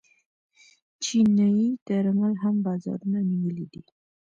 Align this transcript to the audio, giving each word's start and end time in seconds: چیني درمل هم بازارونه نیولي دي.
چیني 1.03 1.51
درمل 1.87 2.33
هم 2.43 2.55
بازارونه 2.65 3.19
نیولي 3.29 3.65
دي. 3.71 3.81